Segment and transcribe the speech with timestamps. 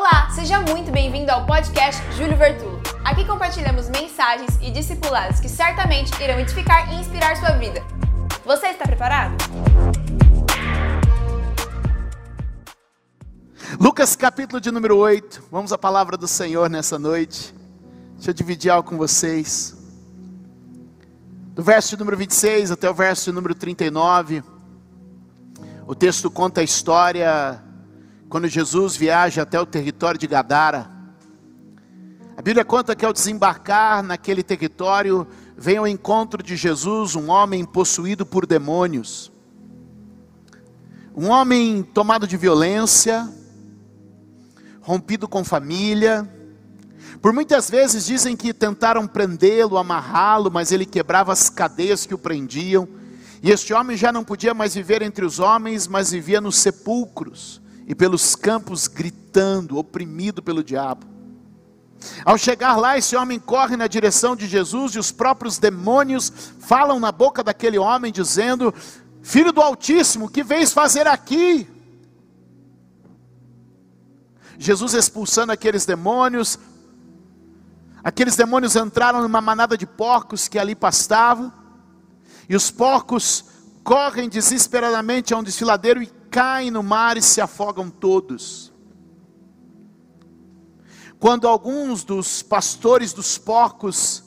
[0.00, 2.80] Olá, seja muito bem-vindo ao podcast Júlio Vertulo.
[3.04, 7.84] Aqui compartilhamos mensagens e discipulados que certamente irão edificar e inspirar sua vida.
[8.46, 9.36] Você está preparado?
[13.78, 15.42] Lucas capítulo de número 8.
[15.52, 17.54] Vamos à palavra do Senhor nessa noite.
[18.14, 19.76] Deixa eu dividir algo com vocês.
[21.54, 24.42] Do verso de número 26 até o verso de número 39.
[25.86, 27.62] O texto conta a história
[28.30, 30.88] quando Jesus viaja até o território de Gadara.
[32.36, 35.26] A Bíblia conta que ao desembarcar naquele território,
[35.58, 39.32] vem ao encontro de Jesus um homem possuído por demônios.
[41.14, 43.28] Um homem tomado de violência,
[44.80, 46.32] rompido com família.
[47.20, 52.18] Por muitas vezes dizem que tentaram prendê-lo, amarrá-lo, mas ele quebrava as cadeias que o
[52.18, 52.88] prendiam.
[53.42, 57.60] E este homem já não podia mais viver entre os homens, mas vivia nos sepulcros
[57.90, 61.04] e pelos campos gritando, oprimido pelo diabo.
[62.24, 67.00] Ao chegar lá, esse homem corre na direção de Jesus e os próprios demônios falam
[67.00, 68.72] na boca daquele homem, dizendo:
[69.22, 71.68] Filho do Altíssimo, que vens fazer aqui?
[74.56, 76.60] Jesus expulsando aqueles demônios,
[78.04, 81.52] aqueles demônios entraram numa manada de porcos que ali pastavam,
[82.48, 83.46] e os porcos
[83.82, 88.72] correm desesperadamente a um desfiladeiro e caem no mar e se afogam todos.
[91.18, 94.24] Quando alguns dos pastores dos porcos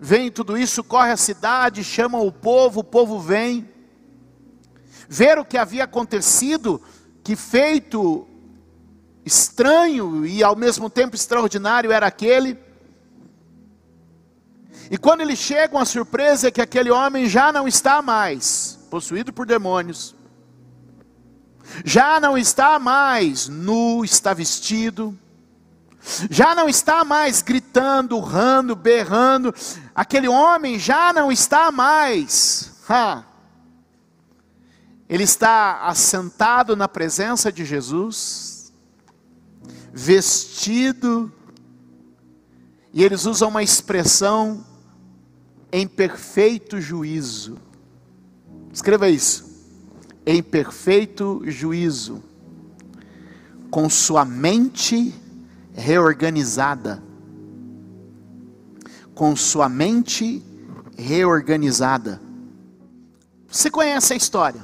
[0.00, 3.68] veem tudo isso, corre à cidade, chamam o povo, o povo vem,
[5.08, 6.82] ver o que havia acontecido,
[7.22, 8.26] que feito
[9.24, 12.58] estranho e ao mesmo tempo extraordinário era aquele.
[14.90, 19.32] E quando eles chegam, a surpresa é que aquele homem já não está mais possuído
[19.32, 20.15] por demônios,
[21.84, 25.16] já não está mais nu, está vestido,
[26.30, 29.54] já não está mais gritando, urrando, berrando,
[29.94, 33.24] aquele homem já não está mais, ha,
[35.08, 38.72] ele está assentado na presença de Jesus,
[39.92, 41.32] vestido,
[42.92, 44.64] e eles usam uma expressão
[45.70, 47.58] em perfeito juízo.
[48.72, 49.45] Escreva isso
[50.26, 52.20] em perfeito juízo,
[53.70, 55.14] com sua mente
[55.72, 57.00] reorganizada.
[59.14, 60.42] Com sua mente
[60.98, 62.20] reorganizada.
[63.46, 64.60] Você conhece a história?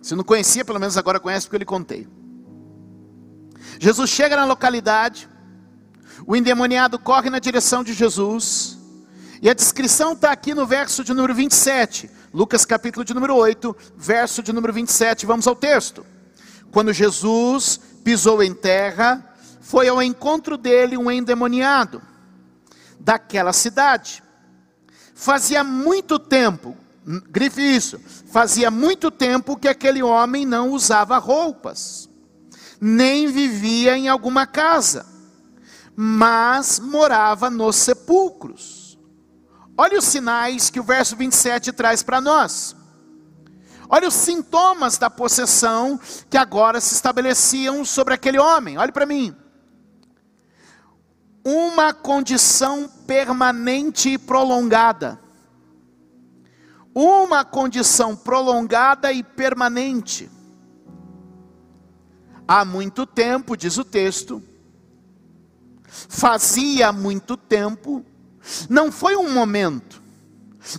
[0.00, 2.08] Se não conhecia, pelo menos agora conhece porque eu lhe contei.
[3.78, 5.28] Jesus chega na localidade,
[6.26, 8.78] o endemoniado corre na direção de Jesus,
[9.40, 12.10] e a descrição está aqui no verso de número 27.
[12.32, 15.26] Lucas capítulo de número 8, verso de número 27.
[15.26, 16.06] Vamos ao texto.
[16.70, 22.00] Quando Jesus pisou em terra, foi ao encontro dele um endemoniado
[22.98, 24.22] daquela cidade.
[25.14, 26.74] Fazia muito tempo,
[27.30, 28.00] grife isso,
[28.30, 32.08] fazia muito tempo que aquele homem não usava roupas,
[32.80, 35.04] nem vivia em alguma casa,
[35.94, 38.81] mas morava nos sepulcros
[39.82, 42.76] Olha os sinais que o verso 27 traz para nós.
[43.88, 45.98] Olha os sintomas da possessão
[46.30, 48.78] que agora se estabeleciam sobre aquele homem.
[48.78, 49.34] Olhe para mim.
[51.44, 55.18] Uma condição permanente e prolongada.
[56.94, 60.30] Uma condição prolongada e permanente.
[62.46, 64.40] Há muito tempo, diz o texto,
[65.88, 68.06] fazia muito tempo
[68.68, 70.02] não foi um momento,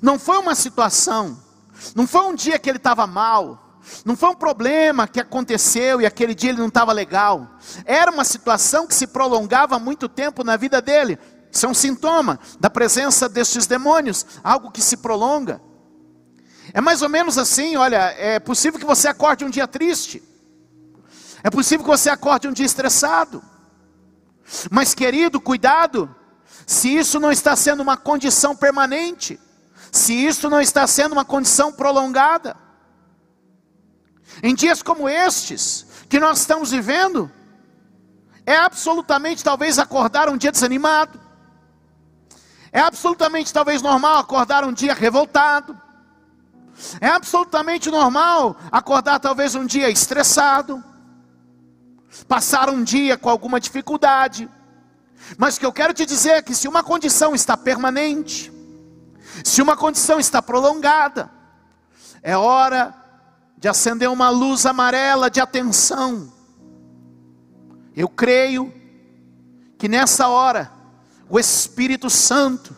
[0.02, 1.38] não foi uma situação,
[1.96, 3.64] não foi um dia que ele estava mal,
[4.06, 7.58] não foi um problema que aconteceu e aquele dia ele não estava legal.
[7.86, 11.20] Era uma situação que se prolongava muito tempo na vida dele.
[11.52, 15.62] Isso é um sintoma da presença destes demônios, algo que se prolonga.
[16.74, 20.24] É mais ou menos assim, olha, é possível que você acorde um dia triste.
[21.44, 23.44] É possível que você acorde um dia estressado.
[24.72, 26.14] Mas querido, cuidado,
[26.66, 29.40] se isso não está sendo uma condição permanente,
[29.92, 32.56] se isso não está sendo uma condição prolongada,
[34.42, 37.32] em dias como estes, que nós estamos vivendo,
[38.46, 41.20] é absolutamente talvez acordar um dia desanimado,
[42.72, 45.80] é absolutamente talvez normal acordar um dia revoltado,
[47.00, 50.84] é absolutamente normal acordar talvez um dia estressado,
[52.28, 54.50] passar um dia com alguma dificuldade,
[55.38, 58.52] mas o que eu quero te dizer é que se uma condição está permanente,
[59.44, 61.32] se uma condição está prolongada,
[62.22, 62.94] é hora
[63.58, 66.32] de acender uma luz amarela de atenção.
[67.96, 68.74] Eu creio
[69.78, 70.72] que nessa hora
[71.30, 72.76] o Espírito Santo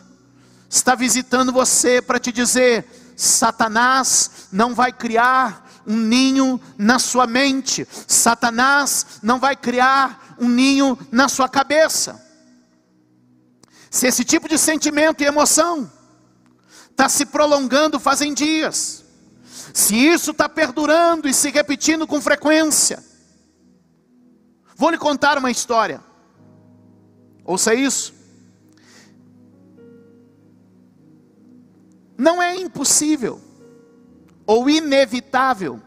[0.68, 7.86] está visitando você para te dizer: Satanás não vai criar um ninho na sua mente,
[8.06, 12.25] Satanás não vai criar um ninho na sua cabeça.
[13.90, 15.90] Se esse tipo de sentimento e emoção
[16.90, 19.04] está se prolongando fazem dias,
[19.72, 23.02] se isso está perdurando e se repetindo com frequência,
[24.74, 26.02] vou lhe contar uma história.
[27.44, 28.14] Ouça isso.
[32.18, 33.40] Não é impossível
[34.46, 35.80] ou inevitável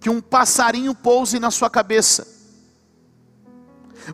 [0.00, 2.35] que um passarinho pouse na sua cabeça.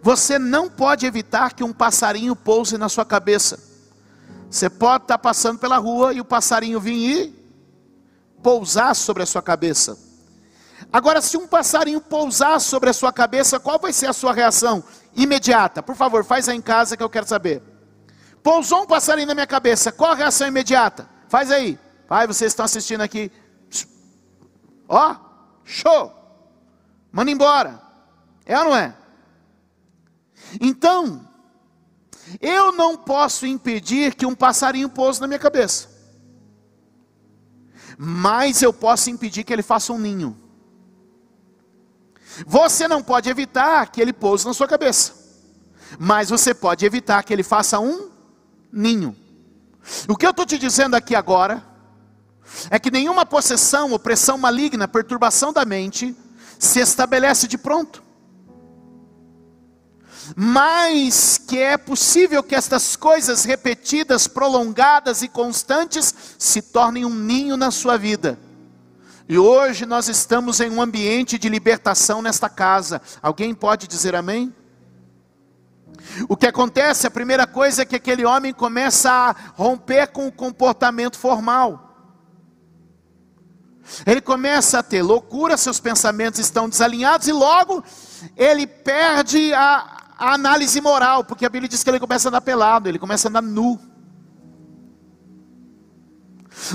[0.01, 3.59] Você não pode evitar que um passarinho pouse na sua cabeça.
[4.51, 7.43] Você pode estar passando pela rua e o passarinho vir e
[8.43, 9.99] pousar sobre a sua cabeça.
[10.93, 14.83] Agora, se um passarinho pousar sobre a sua cabeça, qual vai ser a sua reação
[15.15, 15.83] imediata?
[15.83, 17.63] Por favor, faz aí em casa que eu quero saber.
[18.43, 21.09] Pousou um passarinho na minha cabeça, qual a reação imediata?
[21.29, 21.79] Faz aí.
[22.09, 23.31] Vai, vocês estão assistindo aqui.
[24.89, 25.17] Ó,
[25.65, 26.13] show.
[27.11, 27.81] Manda embora.
[28.45, 28.95] É ou não é?
[30.61, 31.29] Então,
[32.41, 35.89] eu não posso impedir que um passarinho pouse na minha cabeça.
[37.99, 40.37] Mas eu posso impedir que ele faça um ninho.
[42.47, 45.13] Você não pode evitar que ele pouse na sua cabeça.
[45.99, 48.11] Mas você pode evitar que ele faça um
[48.73, 49.17] ninho.
[50.09, 51.63] O que eu estou te dizendo aqui agora
[52.71, 56.17] é que nenhuma possessão, opressão maligna, perturbação da mente
[56.59, 58.02] se estabelece de pronto.
[60.37, 67.57] Mas que é possível que estas coisas repetidas, prolongadas e constantes se tornem um ninho
[67.57, 68.39] na sua vida.
[69.29, 73.01] E hoje nós estamos em um ambiente de libertação nesta casa.
[73.23, 74.55] Alguém pode dizer amém?
[76.29, 80.33] O que acontece, a primeira coisa é que aquele homem começa a romper com o
[80.33, 81.89] comportamento formal.
[84.07, 87.83] Ele começa a ter loucura, seus pensamentos estão desalinhados e logo
[88.37, 92.41] ele perde a, a análise moral, porque a Bíblia diz que ele começa a andar
[92.41, 93.79] pelado, ele começa a andar nu.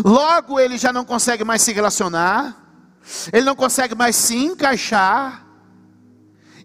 [0.04, 2.56] Logo ele já não consegue mais se relacionar,
[3.32, 5.48] ele não consegue mais se encaixar,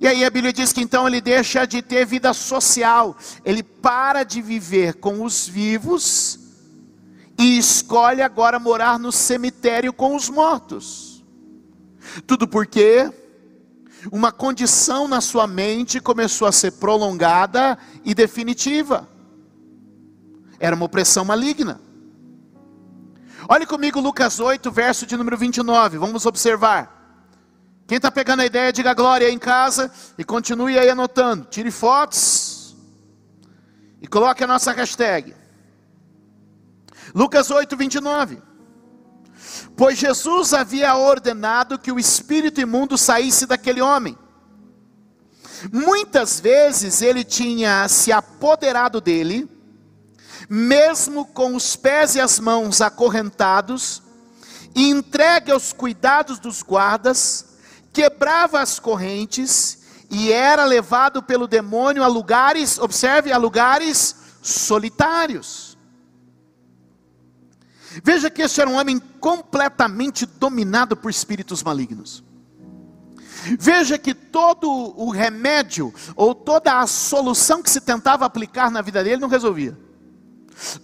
[0.02, 4.24] e aí a Bíblia diz que então ele deixa de ter vida social, ele para
[4.24, 6.40] de viver com os vivos
[7.38, 11.24] e escolhe agora morar no cemitério com os mortos.
[12.26, 13.12] Tudo porque
[14.10, 19.08] uma condição na sua mente começou a ser prolongada e definitiva.
[20.58, 21.80] Era uma opressão maligna.
[23.48, 25.98] Olhe comigo Lucas 8, verso de número 29.
[25.98, 27.02] Vamos observar.
[27.86, 31.46] Quem está pegando a ideia, diga glória aí em casa e continue aí anotando.
[31.50, 32.76] Tire fotos
[34.00, 35.34] e coloque a nossa hashtag.
[37.14, 38.38] Lucas 8, 29.
[39.76, 44.16] Pois Jesus havia ordenado que o espírito imundo saísse daquele homem.
[45.72, 49.48] Muitas vezes ele tinha se apoderado dele,
[50.48, 54.02] mesmo com os pés e as mãos acorrentados,
[54.74, 57.56] e entregue aos cuidados dos guardas,
[57.92, 59.78] quebrava as correntes
[60.10, 65.76] e era levado pelo demônio a lugares, observe, a lugares solitários.
[68.02, 72.22] Veja que este era um homem completamente dominado por espíritos malignos.
[73.58, 79.02] Veja que todo o remédio ou toda a solução que se tentava aplicar na vida
[79.02, 79.76] dele não resolvia.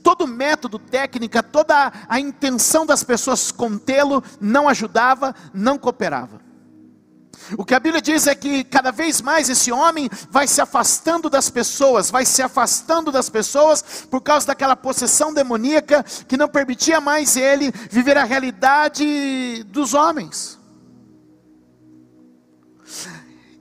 [0.02, 6.47] Todo método, técnica, toda a intenção das pessoas contê-lo não ajudava, não cooperava.
[7.56, 11.30] O que a Bíblia diz é que cada vez mais esse homem vai se afastando
[11.30, 17.00] das pessoas, vai se afastando das pessoas por causa daquela possessão demoníaca que não permitia
[17.00, 20.58] mais ele viver a realidade dos homens.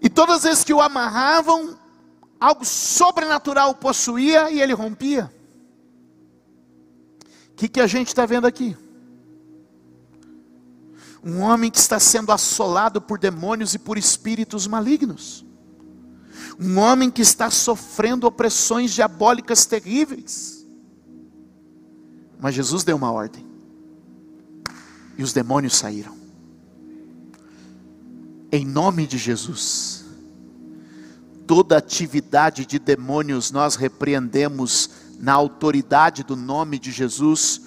[0.02, 1.78] E todas as vezes que o amarravam,
[2.40, 5.32] algo sobrenatural possuía e ele rompia.
[7.52, 8.78] O que, que a gente está vendo aqui?
[11.24, 15.46] Um homem que está sendo assolado por demônios e por espíritos malignos.
[16.60, 20.66] Um homem que está sofrendo opressões diabólicas terríveis.
[22.40, 23.46] Mas Jesus deu uma ordem.
[25.18, 26.16] E os demônios saíram.
[28.52, 30.06] Em nome de Jesus.
[31.46, 37.67] Toda atividade de demônios nós repreendemos na autoridade do nome de Jesus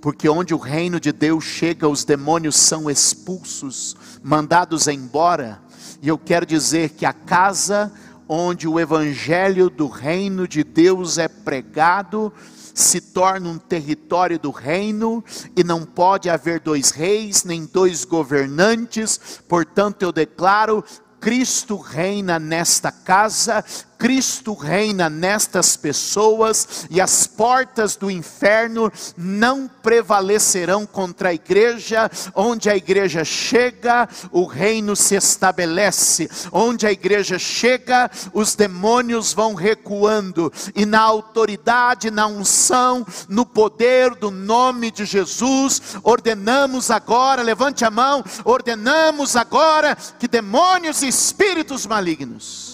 [0.00, 5.60] porque onde o reino de Deus chega, os demônios são expulsos, mandados embora.
[6.02, 7.92] E eu quero dizer que a casa
[8.32, 12.32] onde o evangelho do reino de Deus é pregado,
[12.72, 15.24] se torna um território do reino
[15.56, 19.40] e não pode haver dois reis nem dois governantes.
[19.48, 20.84] Portanto, eu declaro
[21.18, 23.64] Cristo reina nesta casa,
[24.00, 32.10] Cristo reina nestas pessoas e as portas do inferno não prevalecerão contra a igreja.
[32.34, 36.30] Onde a igreja chega, o reino se estabelece.
[36.50, 40.50] Onde a igreja chega, os demônios vão recuando.
[40.74, 47.90] E na autoridade, na unção, no poder do nome de Jesus, ordenamos agora, levante a
[47.90, 52.69] mão, ordenamos agora que demônios e espíritos malignos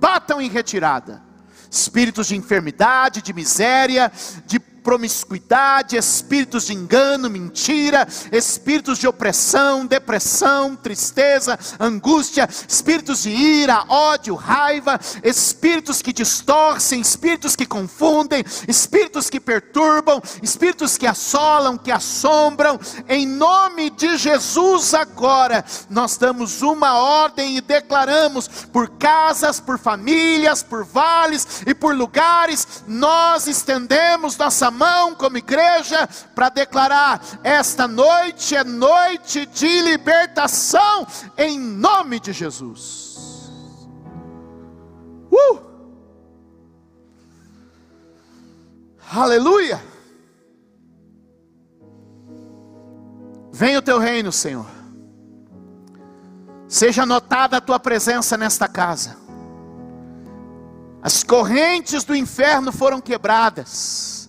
[0.00, 1.22] batam em retirada.
[1.70, 4.10] Espíritos de enfermidade, de miséria,
[4.46, 13.84] de promiscuidade, espíritos de engano, mentira, espíritos de opressão, depressão, tristeza, angústia, espíritos de ira,
[13.88, 21.92] ódio, raiva, espíritos que distorcem, espíritos que confundem, espíritos que perturbam, espíritos que assolam, que
[21.92, 29.78] assombram, em nome de Jesus agora, nós damos uma ordem e declaramos por casas, por
[29.78, 37.86] famílias, por vales e por lugares, nós estendemos nossa mão como igreja para declarar: esta
[37.86, 43.50] noite é noite de libertação, em nome de Jesus.
[45.30, 45.58] Uh!
[49.12, 49.80] Aleluia!
[53.52, 54.66] Venha o teu reino, Senhor.
[56.68, 59.16] Seja notada a tua presença nesta casa.
[61.02, 64.19] As correntes do inferno foram quebradas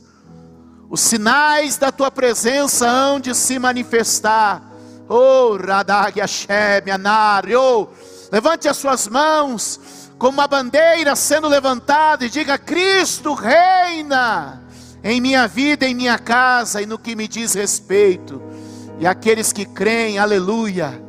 [0.91, 4.61] os sinais da tua presença hão de se manifestar.
[5.07, 7.87] Oh, Radag Hashem, Anari, oh,
[8.29, 9.79] levante as suas mãos,
[10.19, 14.61] como uma bandeira sendo levantada, e diga: Cristo reina
[15.01, 18.41] em minha vida, em minha casa e no que me diz respeito.
[18.99, 21.01] E aqueles que creem, aleluia,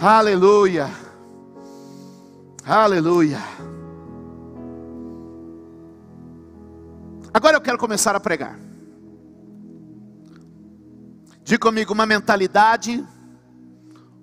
[0.00, 0.88] aleluia,
[2.64, 3.40] aleluia.
[7.34, 8.67] Agora eu quero começar a pregar.
[11.48, 13.02] Diga comigo, uma mentalidade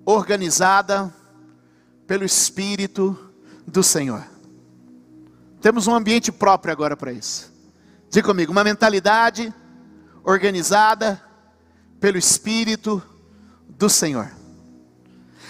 [0.04, 1.12] organizada
[2.06, 3.18] pelo Espírito
[3.66, 4.24] do Senhor.
[5.60, 7.52] Temos um ambiente próprio agora para isso.
[8.08, 9.52] Diga comigo, uma mentalidade
[10.22, 11.20] organizada
[11.98, 13.02] pelo Espírito
[13.70, 14.30] do Senhor.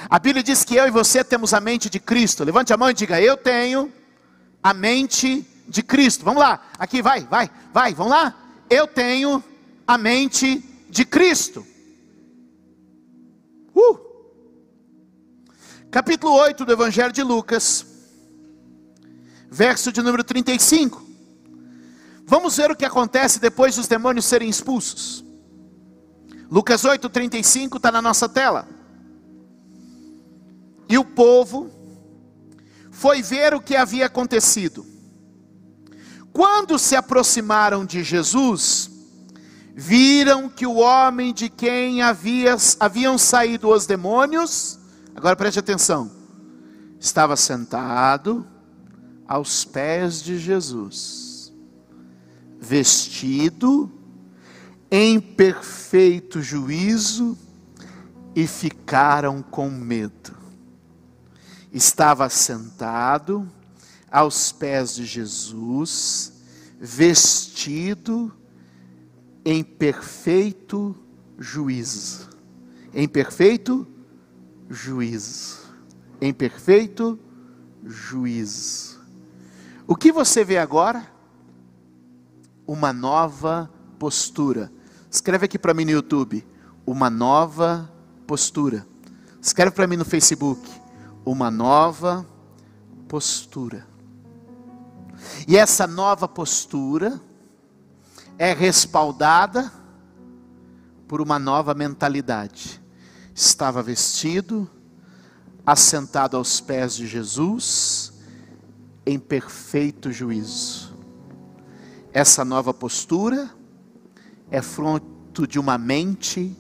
[0.08, 2.42] A Bíblia diz que eu e você temos a mente de Cristo.
[2.42, 3.92] Levante a mão e diga: Eu tenho
[4.62, 6.24] a mente de Cristo.
[6.24, 8.34] Vamos lá, aqui vai, vai, vai, vamos lá.
[8.70, 9.44] Eu tenho
[9.86, 11.66] a mente de Cristo.
[13.74, 13.98] Uh!
[15.90, 17.86] Capítulo 8 do Evangelho de Lucas,
[19.50, 21.02] verso de número 35.
[22.26, 25.24] Vamos ver o que acontece depois dos demônios serem expulsos.
[26.50, 28.68] Lucas 8, 35 está na nossa tela.
[30.88, 31.70] E o povo
[32.90, 34.86] foi ver o que havia acontecido.
[36.32, 38.90] Quando se aproximaram de Jesus,
[39.78, 44.78] viram que o homem de quem havia, haviam saído os demônios,
[45.14, 46.10] agora preste atenção,
[46.98, 48.46] estava sentado
[49.28, 51.52] aos pés de Jesus,
[52.58, 53.92] vestido
[54.90, 57.36] em perfeito juízo,
[58.34, 60.36] e ficaram com medo.
[61.72, 63.50] Estava sentado
[64.10, 66.34] aos pés de Jesus,
[66.78, 68.30] vestido
[69.46, 70.96] em perfeito
[71.38, 72.28] juízo.
[72.92, 73.86] Em perfeito
[74.68, 75.58] juízo.
[76.20, 77.16] Em perfeito
[77.84, 78.98] juízo.
[79.86, 81.08] O que você vê agora?
[82.66, 84.72] Uma nova postura.
[85.08, 86.44] Escreve aqui para mim no YouTube.
[86.84, 87.88] Uma nova
[88.26, 88.84] postura.
[89.40, 90.68] Escreve para mim no Facebook.
[91.24, 92.26] Uma nova
[93.06, 93.86] postura.
[95.46, 97.20] E essa nova postura
[98.38, 99.72] é respaldada
[101.08, 102.82] por uma nova mentalidade.
[103.34, 104.68] Estava vestido,
[105.64, 108.12] assentado aos pés de Jesus,
[109.04, 110.94] em perfeito juízo.
[112.12, 113.50] Essa nova postura
[114.50, 116.56] é fruto de uma mente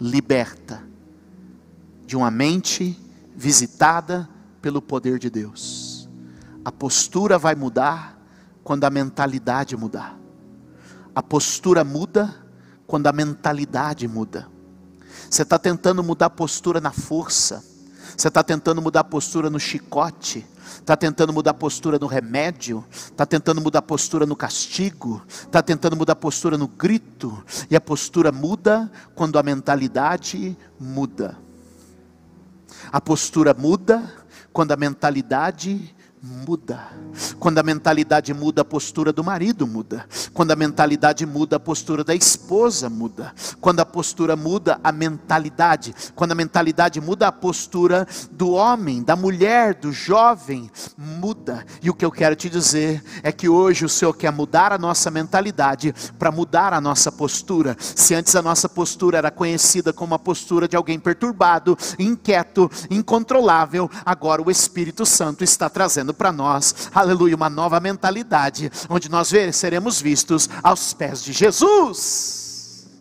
[0.00, 0.82] liberta,
[2.06, 2.98] de uma mente
[3.34, 4.28] visitada
[4.60, 6.08] pelo poder de Deus.
[6.64, 8.18] A postura vai mudar
[8.62, 10.23] quando a mentalidade mudar.
[11.14, 12.34] A postura muda
[12.86, 14.48] quando a mentalidade muda.
[15.30, 17.64] Você está tentando mudar a postura na força,
[18.16, 22.84] você está tentando mudar a postura no chicote, está tentando mudar a postura no remédio,
[22.90, 27.76] está tentando mudar a postura no castigo, está tentando mudar a postura no grito, e
[27.76, 31.38] a postura muda quando a mentalidade muda.
[32.92, 34.12] A postura muda
[34.52, 35.93] quando a mentalidade
[36.24, 36.80] muda.
[37.38, 40.06] Quando a mentalidade muda, a postura do marido muda.
[40.32, 43.34] Quando a mentalidade muda, a postura da esposa muda.
[43.60, 45.94] Quando a postura muda, a mentalidade.
[46.14, 51.64] Quando a mentalidade muda, a postura do homem, da mulher, do jovem muda.
[51.82, 54.78] E o que eu quero te dizer é que hoje o Senhor quer mudar a
[54.78, 57.76] nossa mentalidade para mudar a nossa postura.
[57.78, 63.90] Se antes a nossa postura era conhecida como a postura de alguém perturbado, inquieto, incontrolável,
[64.06, 65.68] agora o Espírito Santo está
[66.14, 72.43] trazendo para nós, aleluia, uma nova mentalidade, onde nós seremos vistos aos pés de Jesus.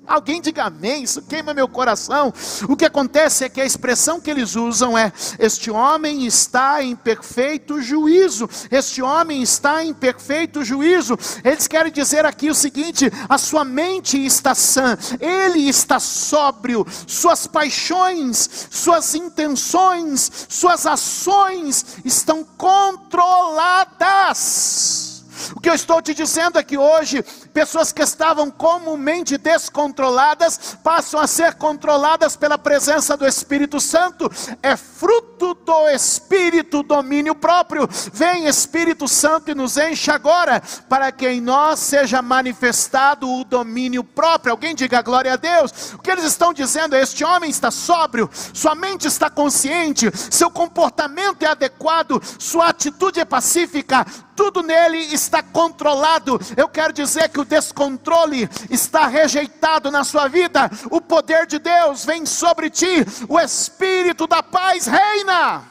[0.05, 2.33] Alguém diga amém, isso queima meu coração.
[2.67, 6.93] O que acontece é que a expressão que eles usam é: Este homem está em
[6.93, 8.49] perfeito juízo.
[8.69, 11.17] Este homem está em perfeito juízo.
[11.43, 17.47] Eles querem dizer aqui o seguinte: a sua mente está sã, ele está sóbrio, suas
[17.47, 25.12] paixões, suas intenções, suas ações estão controladas.
[25.55, 27.23] O que eu estou te dizendo é que hoje,
[27.53, 34.75] pessoas que estavam comumente descontroladas, passam a ser controladas pela presença do Espírito Santo, é
[34.75, 37.87] fruto do Espírito, domínio próprio.
[38.13, 44.03] Vem Espírito Santo e nos enche agora, para que em nós seja manifestado o domínio
[44.03, 44.51] próprio.
[44.51, 45.93] Alguém diga glória a Deus.
[45.93, 50.49] O que eles estão dizendo é: este homem está sóbrio, sua mente está consciente, seu
[50.49, 56.39] comportamento é adequado, sua atitude é pacífica, tudo nele está controlado.
[56.55, 60.69] Eu quero dizer que o descontrole está rejeitado na sua vida.
[60.89, 65.63] O poder de Deus vem sobre ti, o espírito da paz reina.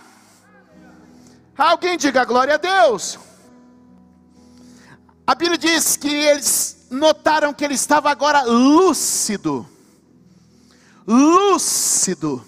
[1.56, 3.18] Alguém diga glória a Deus.
[5.26, 9.68] A Bíblia diz que eles notaram que ele estava agora lúcido.
[11.06, 12.44] Lúcido.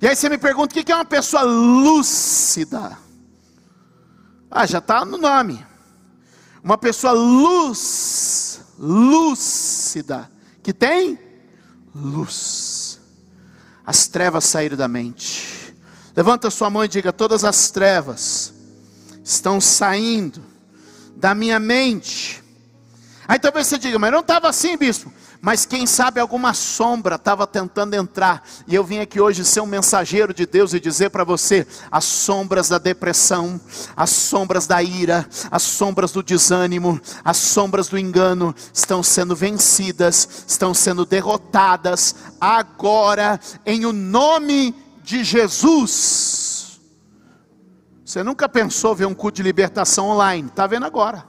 [0.00, 3.03] E aí você me pergunta: o que é uma pessoa lúcida?
[4.56, 5.66] Ah, já está no nome.
[6.62, 10.30] Uma pessoa luz, lúcida,
[10.62, 11.18] que tem
[11.92, 13.00] luz.
[13.84, 15.74] As trevas saíram da mente.
[16.14, 18.54] Levanta sua mão e diga: todas as trevas
[19.24, 20.40] estão saindo
[21.16, 22.40] da minha mente.
[23.26, 25.12] Aí talvez você diga, mas não estava assim, bispo
[25.44, 29.66] mas quem sabe alguma sombra estava tentando entrar, e eu vim aqui hoje ser um
[29.66, 33.60] mensageiro de Deus e dizer para você: as sombras da depressão,
[33.94, 40.46] as sombras da ira, as sombras do desânimo, as sombras do engano estão sendo vencidas,
[40.48, 46.80] estão sendo derrotadas agora, em o nome de Jesus.
[48.02, 50.48] Você nunca pensou ver um culto de libertação online?
[50.48, 51.22] Está vendo agora,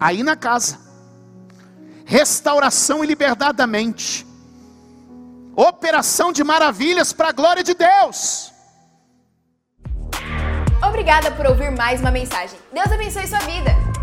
[0.00, 0.85] aí na casa
[2.06, 4.24] restauração e liberdade da mente,
[5.56, 8.52] operação de maravilhas para a glória de Deus.
[10.86, 12.58] Obrigada por ouvir mais uma mensagem.
[12.72, 13.95] Deus abençoe sua vida.